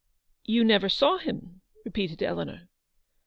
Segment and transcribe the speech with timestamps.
[0.47, 2.69] u You never saw him!" repeated Eleanor.